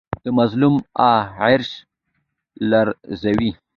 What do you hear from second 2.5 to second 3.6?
لرزوي